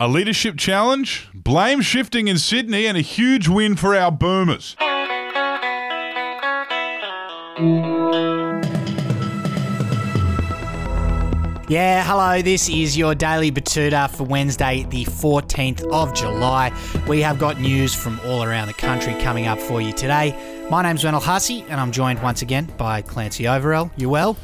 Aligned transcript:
A 0.00 0.08
leadership 0.08 0.56
challenge, 0.56 1.28
blame 1.32 1.80
shifting 1.80 2.26
in 2.26 2.36
Sydney, 2.36 2.86
and 2.86 2.98
a 2.98 3.00
huge 3.00 3.46
win 3.46 3.76
for 3.76 3.94
our 3.94 4.10
Boomers. 4.10 4.74
Yeah, 11.68 12.02
hello. 12.04 12.42
This 12.42 12.68
is 12.68 12.98
your 12.98 13.14
daily 13.14 13.52
Betoota 13.52 14.10
for 14.10 14.24
Wednesday, 14.24 14.84
the 14.90 15.04
14th 15.04 15.88
of 15.92 16.12
July. 16.12 16.76
We 17.06 17.20
have 17.20 17.38
got 17.38 17.60
news 17.60 17.94
from 17.94 18.18
all 18.24 18.42
around 18.42 18.66
the 18.66 18.74
country 18.74 19.14
coming 19.22 19.46
up 19.46 19.60
for 19.60 19.80
you 19.80 19.92
today. 19.92 20.66
My 20.70 20.82
name's 20.82 21.04
Wendell 21.04 21.20
Hussey, 21.22 21.64
and 21.68 21.80
I'm 21.80 21.92
joined 21.92 22.20
once 22.20 22.42
again 22.42 22.64
by 22.76 23.00
Clancy 23.00 23.44
Overell. 23.44 23.92
You 23.96 24.08
well? 24.08 24.36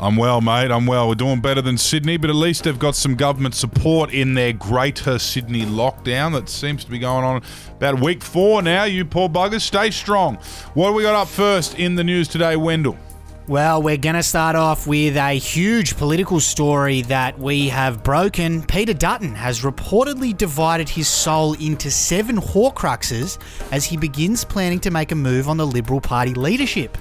I'm 0.00 0.16
well, 0.16 0.40
mate. 0.40 0.70
I'm 0.70 0.86
well. 0.86 1.08
We're 1.08 1.16
doing 1.16 1.40
better 1.40 1.60
than 1.60 1.76
Sydney, 1.76 2.18
but 2.18 2.30
at 2.30 2.36
least 2.36 2.64
they've 2.64 2.78
got 2.78 2.94
some 2.94 3.16
government 3.16 3.56
support 3.56 4.12
in 4.12 4.34
their 4.34 4.52
greater 4.52 5.18
Sydney 5.18 5.62
lockdown 5.62 6.32
that 6.34 6.48
seems 6.48 6.84
to 6.84 6.90
be 6.90 7.00
going 7.00 7.24
on 7.24 7.42
about 7.72 8.00
week 8.00 8.22
four 8.22 8.62
now. 8.62 8.84
You 8.84 9.04
poor 9.04 9.28
buggers, 9.28 9.62
stay 9.62 9.90
strong. 9.90 10.36
What 10.74 10.90
do 10.90 10.94
we 10.94 11.02
got 11.02 11.16
up 11.16 11.26
first 11.26 11.78
in 11.80 11.96
the 11.96 12.04
news 12.04 12.28
today, 12.28 12.54
Wendell? 12.54 12.96
Well, 13.48 13.82
we're 13.82 13.96
going 13.96 14.14
to 14.14 14.22
start 14.22 14.54
off 14.54 14.86
with 14.86 15.16
a 15.16 15.32
huge 15.38 15.96
political 15.96 16.38
story 16.38 17.00
that 17.02 17.38
we 17.38 17.68
have 17.70 18.04
broken. 18.04 18.62
Peter 18.62 18.92
Dutton 18.92 19.34
has 19.34 19.62
reportedly 19.62 20.36
divided 20.36 20.88
his 20.88 21.08
soul 21.08 21.54
into 21.54 21.90
seven 21.90 22.36
Horcruxes 22.36 23.38
as 23.72 23.86
he 23.86 23.96
begins 23.96 24.44
planning 24.44 24.78
to 24.80 24.90
make 24.90 25.10
a 25.10 25.16
move 25.16 25.48
on 25.48 25.56
the 25.56 25.66
Liberal 25.66 26.00
Party 26.00 26.34
leadership. 26.34 26.98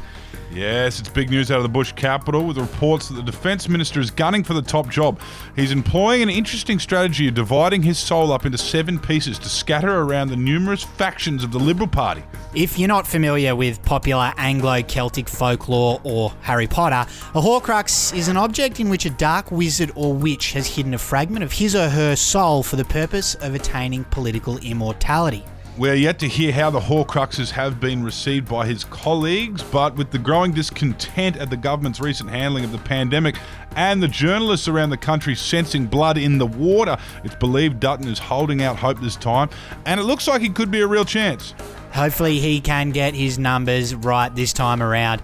Yes, 0.51 0.99
it's 0.99 1.09
big 1.09 1.29
news 1.29 1.51
out 1.51 1.57
of 1.57 1.63
the 1.63 1.69
Bush 1.69 1.91
capital 1.91 2.45
with 2.45 2.57
reports 2.57 3.09
that 3.09 3.15
the 3.15 3.23
Defence 3.23 3.67
Minister 3.67 3.99
is 3.99 4.09
gunning 4.09 4.43
for 4.43 4.53
the 4.53 4.61
top 4.61 4.89
job. 4.89 5.19
He's 5.55 5.71
employing 5.71 6.21
an 6.23 6.29
interesting 6.29 6.79
strategy 6.79 7.27
of 7.27 7.33
dividing 7.33 7.83
his 7.83 7.99
soul 7.99 8.31
up 8.31 8.45
into 8.45 8.57
seven 8.57 8.97
pieces 8.97 9.37
to 9.39 9.49
scatter 9.49 9.99
around 10.01 10.29
the 10.29 10.37
numerous 10.37 10.83
factions 10.83 11.43
of 11.43 11.51
the 11.51 11.59
Liberal 11.59 11.87
Party. 11.87 12.23
If 12.55 12.79
you're 12.79 12.87
not 12.87 13.05
familiar 13.05 13.55
with 13.55 13.83
popular 13.83 14.33
Anglo 14.37 14.81
Celtic 14.83 15.27
folklore 15.27 15.99
or 16.03 16.31
Harry 16.41 16.67
Potter, 16.67 17.09
a 17.35 17.41
Horcrux 17.41 18.15
is 18.15 18.29
an 18.29 18.37
object 18.37 18.79
in 18.79 18.89
which 18.89 19.05
a 19.05 19.11
dark 19.11 19.51
wizard 19.51 19.91
or 19.95 20.13
witch 20.13 20.53
has 20.53 20.65
hidden 20.75 20.93
a 20.93 20.97
fragment 20.97 21.43
of 21.43 21.51
his 21.51 21.75
or 21.75 21.89
her 21.89 22.15
soul 22.15 22.63
for 22.63 22.77
the 22.77 22.85
purpose 22.85 23.35
of 23.35 23.53
attaining 23.53 24.05
political 24.05 24.57
immortality. 24.59 25.43
We're 25.77 25.93
yet 25.93 26.17
to 26.19 26.27
hear 26.27 26.51
how 26.51 26.71
the 26.71 26.79
Horcruxes 26.79 27.51
have 27.51 27.79
been 27.79 28.03
received 28.03 28.49
by 28.49 28.65
his 28.65 28.83
colleagues, 28.83 29.61
but 29.61 29.95
with 29.95 30.09
the 30.09 30.17
growing 30.17 30.51
discontent 30.51 31.37
at 31.37 31.51
the 31.51 31.57
government's 31.57 31.99
recent 31.99 32.31
handling 32.31 32.63
of 32.63 32.71
the 32.71 32.79
pandemic 32.79 33.35
and 33.75 34.01
the 34.01 34.07
journalists 34.07 34.67
around 34.67 34.89
the 34.89 34.97
country 34.97 35.35
sensing 35.35 35.85
blood 35.85 36.17
in 36.17 36.39
the 36.39 36.47
water, 36.47 36.97
it's 37.23 37.35
believed 37.35 37.79
Dutton 37.79 38.07
is 38.07 38.17
holding 38.17 38.63
out 38.63 38.75
hope 38.75 38.99
this 39.01 39.15
time, 39.15 39.51
and 39.85 39.99
it 39.99 40.03
looks 40.05 40.27
like 40.27 40.41
he 40.41 40.49
could 40.49 40.71
be 40.71 40.81
a 40.81 40.87
real 40.87 41.05
chance. 41.05 41.53
Hopefully, 41.93 42.39
he 42.39 42.59
can 42.59 42.89
get 42.89 43.13
his 43.13 43.37
numbers 43.37 43.93
right 43.93 44.33
this 44.33 44.53
time 44.53 44.81
around. 44.81 45.21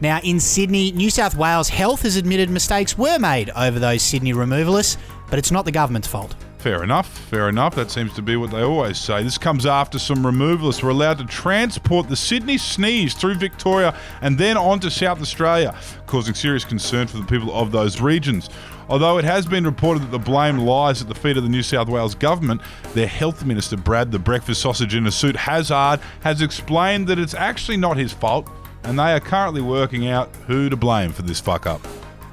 Now, 0.00 0.20
in 0.22 0.38
Sydney, 0.38 0.92
New 0.92 1.10
South 1.10 1.34
Wales 1.34 1.68
Health 1.68 2.02
has 2.02 2.14
admitted 2.14 2.48
mistakes 2.48 2.96
were 2.96 3.18
made 3.18 3.50
over 3.56 3.80
those 3.80 4.02
Sydney 4.02 4.34
removalists, 4.34 4.98
but 5.28 5.40
it's 5.40 5.50
not 5.50 5.64
the 5.64 5.72
government's 5.72 6.06
fault. 6.06 6.36
Fair 6.60 6.84
enough, 6.84 7.08
fair 7.08 7.48
enough. 7.48 7.74
That 7.74 7.90
seems 7.90 8.12
to 8.12 8.20
be 8.20 8.36
what 8.36 8.50
they 8.50 8.60
always 8.60 8.98
say. 8.98 9.22
This 9.22 9.38
comes 9.38 9.64
after 9.64 9.98
some 9.98 10.18
removalists 10.18 10.82
were 10.82 10.90
allowed 10.90 11.16
to 11.16 11.24
transport 11.24 12.06
the 12.10 12.16
Sydney 12.16 12.58
sneeze 12.58 13.14
through 13.14 13.36
Victoria 13.36 13.98
and 14.20 14.36
then 14.36 14.58
on 14.58 14.78
to 14.80 14.90
South 14.90 15.22
Australia, 15.22 15.74
causing 16.06 16.34
serious 16.34 16.62
concern 16.62 17.06
for 17.06 17.16
the 17.16 17.24
people 17.24 17.50
of 17.54 17.72
those 17.72 18.02
regions. 18.02 18.50
Although 18.90 19.16
it 19.16 19.24
has 19.24 19.46
been 19.46 19.64
reported 19.64 20.02
that 20.02 20.10
the 20.10 20.18
blame 20.18 20.58
lies 20.58 21.00
at 21.00 21.08
the 21.08 21.14
feet 21.14 21.38
of 21.38 21.44
the 21.44 21.48
New 21.48 21.62
South 21.62 21.88
Wales 21.88 22.14
government, 22.14 22.60
their 22.92 23.06
health 23.06 23.42
minister, 23.42 23.78
Brad 23.78 24.12
the 24.12 24.18
breakfast 24.18 24.60
sausage 24.60 24.94
in 24.94 25.06
a 25.06 25.10
suit, 25.10 25.36
Hazzard, 25.36 26.00
has 26.20 26.42
explained 26.42 27.06
that 27.06 27.18
it's 27.18 27.32
actually 27.32 27.78
not 27.78 27.96
his 27.96 28.12
fault 28.12 28.50
and 28.84 28.98
they 28.98 29.14
are 29.14 29.20
currently 29.20 29.62
working 29.62 30.08
out 30.08 30.28
who 30.46 30.68
to 30.68 30.76
blame 30.76 31.12
for 31.12 31.22
this 31.22 31.40
fuck 31.40 31.66
up. 31.66 31.80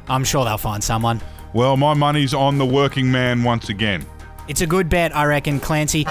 I'm 0.09 0.25
sure 0.25 0.43
they'll 0.43 0.57
find 0.57 0.83
someone. 0.83 1.21
Well, 1.53 1.77
my 1.77 1.93
money's 1.93 2.33
on 2.33 2.57
the 2.57 2.65
working 2.65 3.09
man 3.09 3.41
once 3.41 3.69
again. 3.69 4.05
It's 4.47 4.61
a 4.61 4.67
good 4.67 4.87
bet, 4.87 5.15
I 5.15 5.25
reckon, 5.25 5.59
Clancy. 5.59 6.05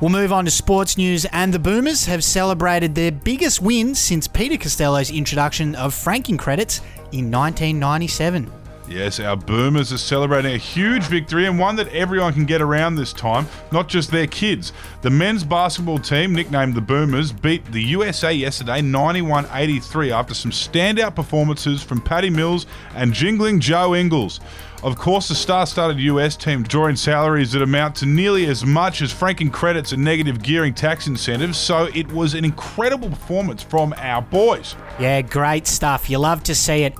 We'll 0.00 0.10
move 0.10 0.32
on 0.32 0.44
to 0.44 0.50
sports 0.50 0.96
news, 0.96 1.24
and 1.26 1.54
the 1.54 1.58
Boomers 1.58 2.06
have 2.06 2.24
celebrated 2.24 2.94
their 2.94 3.12
biggest 3.12 3.62
win 3.62 3.94
since 3.94 4.26
Peter 4.26 4.56
Costello's 4.56 5.10
introduction 5.10 5.74
of 5.76 5.94
franking 5.94 6.36
credits 6.36 6.80
in 7.12 7.30
1997. 7.30 8.50
Yes, 8.88 9.20
our 9.20 9.36
Boomers 9.36 9.92
are 9.92 9.98
celebrating 9.98 10.54
a 10.54 10.58
huge 10.58 11.04
victory 11.04 11.46
and 11.46 11.58
one 11.58 11.76
that 11.76 11.88
everyone 11.88 12.32
can 12.32 12.46
get 12.46 12.62
around 12.62 12.94
this 12.94 13.12
time, 13.12 13.46
not 13.70 13.86
just 13.86 14.10
their 14.10 14.26
kids. 14.26 14.72
The 15.02 15.10
men's 15.10 15.44
basketball 15.44 15.98
team, 15.98 16.34
nicknamed 16.34 16.74
the 16.74 16.80
Boomers, 16.80 17.30
beat 17.30 17.64
the 17.66 17.82
USA 17.82 18.32
yesterday 18.32 18.80
91 18.80 19.46
83 19.52 20.10
after 20.10 20.32
some 20.32 20.50
standout 20.50 21.14
performances 21.14 21.82
from 21.82 22.00
Patty 22.00 22.30
Mills 22.30 22.64
and 22.94 23.12
jingling 23.12 23.60
Joe 23.60 23.94
Ingles. 23.94 24.40
Of 24.82 24.96
course, 24.96 25.28
the 25.28 25.34
star 25.34 25.66
studded 25.66 25.98
US 25.98 26.36
team 26.36 26.62
drawing 26.62 26.96
salaries 26.96 27.52
that 27.52 27.62
amount 27.62 27.96
to 27.96 28.06
nearly 28.06 28.46
as 28.46 28.64
much 28.64 29.02
as 29.02 29.12
franking 29.12 29.50
credits 29.50 29.92
and 29.92 30.02
negative 30.02 30.40
gearing 30.42 30.72
tax 30.72 31.08
incentives, 31.08 31.58
so 31.58 31.90
it 31.94 32.10
was 32.12 32.34
an 32.34 32.44
incredible 32.44 33.10
performance 33.10 33.62
from 33.62 33.92
our 33.98 34.22
boys. 34.22 34.76
Yeah, 34.98 35.20
great 35.22 35.66
stuff. 35.66 36.08
You 36.08 36.18
love 36.18 36.42
to 36.44 36.54
see 36.54 36.84
it. 36.84 36.94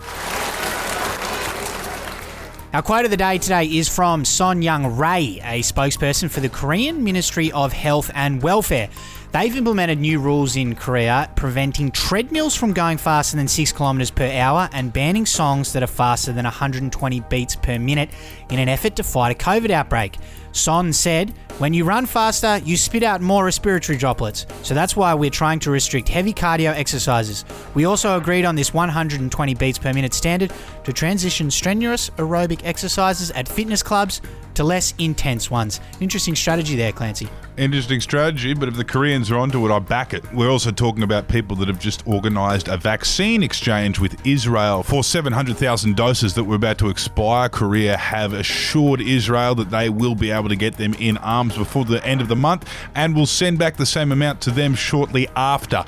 Our 2.74 2.82
quote 2.82 3.06
of 3.06 3.10
the 3.10 3.16
day 3.16 3.38
today 3.38 3.64
is 3.64 3.88
from 3.88 4.26
Son 4.26 4.60
Young 4.60 4.98
Ray, 4.98 5.40
a 5.42 5.60
spokesperson 5.60 6.30
for 6.30 6.40
the 6.40 6.50
Korean 6.50 7.02
Ministry 7.02 7.50
of 7.52 7.72
Health 7.72 8.10
and 8.14 8.42
Welfare. 8.42 8.90
They've 9.30 9.54
implemented 9.54 9.98
new 9.98 10.20
rules 10.20 10.56
in 10.56 10.74
Korea 10.74 11.30
preventing 11.36 11.90
treadmills 11.90 12.56
from 12.56 12.72
going 12.72 12.96
faster 12.96 13.36
than 13.36 13.46
6 13.46 13.72
kilometers 13.72 14.10
per 14.10 14.30
hour 14.30 14.70
and 14.72 14.90
banning 14.90 15.26
songs 15.26 15.74
that 15.74 15.82
are 15.82 15.86
faster 15.86 16.32
than 16.32 16.44
120 16.44 17.20
beats 17.28 17.54
per 17.54 17.78
minute 17.78 18.08
in 18.48 18.58
an 18.58 18.70
effort 18.70 18.96
to 18.96 19.02
fight 19.02 19.36
a 19.36 19.38
COVID 19.38 19.68
outbreak. 19.68 20.16
Son 20.52 20.94
said, 20.94 21.34
When 21.58 21.74
you 21.74 21.84
run 21.84 22.06
faster, 22.06 22.56
you 22.64 22.78
spit 22.78 23.02
out 23.02 23.20
more 23.20 23.44
respiratory 23.44 23.98
droplets. 23.98 24.46
So 24.62 24.72
that's 24.72 24.96
why 24.96 25.12
we're 25.12 25.28
trying 25.28 25.60
to 25.60 25.70
restrict 25.70 26.08
heavy 26.08 26.32
cardio 26.32 26.72
exercises. 26.72 27.44
We 27.74 27.84
also 27.84 28.16
agreed 28.16 28.46
on 28.46 28.56
this 28.56 28.72
120 28.72 29.54
beats 29.54 29.78
per 29.78 29.92
minute 29.92 30.14
standard 30.14 30.52
to 30.84 30.92
transition 30.94 31.50
strenuous 31.50 32.08
aerobic 32.16 32.62
exercises 32.64 33.30
at 33.32 33.46
fitness 33.46 33.82
clubs 33.82 34.22
to 34.58 34.64
less 34.64 34.92
intense 34.98 35.52
ones. 35.52 35.80
Interesting 36.00 36.34
strategy 36.34 36.74
there, 36.74 36.90
Clancy. 36.90 37.28
Interesting 37.56 38.00
strategy, 38.00 38.54
but 38.54 38.68
if 38.68 38.74
the 38.74 38.84
Koreans 38.84 39.30
are 39.30 39.38
onto 39.38 39.64
it, 39.64 39.72
I 39.72 39.78
back 39.78 40.12
it. 40.12 40.32
We're 40.32 40.50
also 40.50 40.72
talking 40.72 41.04
about 41.04 41.28
people 41.28 41.54
that 41.56 41.68
have 41.68 41.78
just 41.78 42.04
organised 42.08 42.66
a 42.66 42.76
vaccine 42.76 43.44
exchange 43.44 44.00
with 44.00 44.26
Israel 44.26 44.82
for 44.82 45.04
700,000 45.04 45.94
doses 45.94 46.34
that 46.34 46.42
were 46.42 46.56
about 46.56 46.76
to 46.78 46.88
expire. 46.88 47.48
Korea 47.48 47.96
have 47.96 48.32
assured 48.32 49.00
Israel 49.00 49.54
that 49.54 49.70
they 49.70 49.90
will 49.90 50.16
be 50.16 50.32
able 50.32 50.48
to 50.48 50.56
get 50.56 50.76
them 50.76 50.92
in 50.94 51.18
arms 51.18 51.56
before 51.56 51.84
the 51.84 52.04
end 52.04 52.20
of 52.20 52.26
the 52.26 52.36
month 52.36 52.68
and 52.96 53.14
will 53.14 53.26
send 53.26 53.60
back 53.60 53.76
the 53.76 53.86
same 53.86 54.10
amount 54.10 54.40
to 54.40 54.50
them 54.50 54.74
shortly 54.74 55.28
after. 55.36 55.84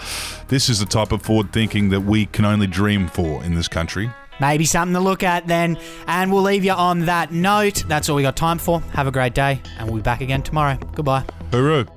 This 0.47 0.69
is 0.69 0.79
the 0.79 0.87
type 0.87 1.11
of 1.11 1.23
forward 1.23 1.53
thinking 1.53 1.89
that 1.89 2.03
we 2.03 2.27
can 2.27 2.45
only 2.45 2.69
dream 2.69 3.09
for 3.09 3.43
in 3.43 3.57
this 3.57 3.67
country. 3.67 4.11
Maybe 4.41 4.65
something 4.65 4.95
to 4.95 5.01
look 5.01 5.23
at 5.23 5.47
then. 5.47 5.79
And 6.07 6.33
we'll 6.33 6.43
leave 6.43 6.65
you 6.65 6.73
on 6.73 7.01
that 7.07 7.33
note. 7.33 7.85
That's 7.89 8.09
all 8.09 8.17
we 8.17 8.23
got 8.23 8.37
time 8.37 8.59
for. 8.59 8.81
Have 8.93 9.07
a 9.07 9.13
great 9.13 9.35
day, 9.35 9.61
and 9.79 9.87
we'll 9.89 9.97
be 9.97 10.03
back 10.03 10.21
again 10.21 10.43
tomorrow. 10.43 10.77
Goodbye. 10.95 11.25
Hooroo. 11.51 11.89